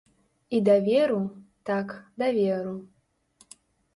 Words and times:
І 0.59 0.61
даверу, 0.67 1.19
так, 1.69 1.87
даверу. 2.23 2.75